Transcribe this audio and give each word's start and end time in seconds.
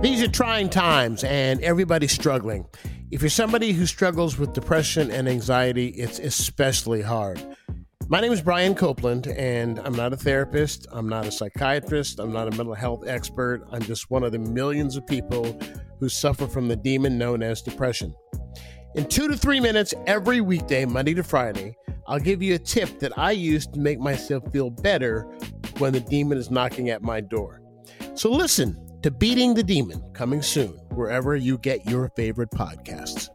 These 0.00 0.22
are 0.22 0.28
trying 0.28 0.70
times 0.70 1.24
and 1.24 1.60
everybody's 1.60 2.12
struggling. 2.12 2.66
If 3.10 3.20
you're 3.20 3.30
somebody 3.30 3.72
who 3.72 3.84
struggles 3.84 4.38
with 4.38 4.52
depression 4.52 5.10
and 5.10 5.28
anxiety, 5.28 5.88
it's 5.88 6.20
especially 6.20 7.02
hard. 7.02 7.44
My 8.08 8.20
name 8.20 8.30
is 8.30 8.40
Brian 8.40 8.76
Copeland, 8.76 9.26
and 9.26 9.80
I'm 9.80 9.96
not 9.96 10.12
a 10.12 10.16
therapist. 10.16 10.86
I'm 10.92 11.08
not 11.08 11.26
a 11.26 11.32
psychiatrist. 11.32 12.20
I'm 12.20 12.32
not 12.32 12.46
a 12.46 12.56
mental 12.56 12.74
health 12.74 13.08
expert. 13.08 13.66
I'm 13.72 13.82
just 13.82 14.08
one 14.08 14.22
of 14.22 14.30
the 14.30 14.38
millions 14.38 14.94
of 14.94 15.04
people 15.04 15.58
who 15.98 16.08
suffer 16.08 16.46
from 16.46 16.68
the 16.68 16.76
demon 16.76 17.18
known 17.18 17.42
as 17.42 17.60
depression. 17.60 18.14
In 18.94 19.04
two 19.04 19.26
to 19.26 19.36
three 19.36 19.58
minutes 19.58 19.94
every 20.06 20.40
weekday, 20.40 20.84
Monday 20.84 21.14
to 21.14 21.24
Friday, 21.24 21.76
I'll 22.06 22.20
give 22.20 22.40
you 22.40 22.54
a 22.54 22.58
tip 22.58 23.00
that 23.00 23.18
I 23.18 23.32
use 23.32 23.66
to 23.66 23.80
make 23.80 23.98
myself 23.98 24.44
feel 24.52 24.70
better 24.70 25.22
when 25.78 25.92
the 25.92 26.00
demon 26.00 26.38
is 26.38 26.52
knocking 26.52 26.88
at 26.88 27.02
my 27.02 27.20
door. 27.20 27.62
So 28.14 28.30
listen 28.30 28.87
to 29.02 29.10
Beating 29.10 29.54
the 29.54 29.62
Demon 29.62 30.02
coming 30.12 30.42
soon, 30.42 30.78
wherever 30.90 31.36
you 31.36 31.58
get 31.58 31.88
your 31.88 32.08
favorite 32.16 32.50
podcasts. 32.50 33.28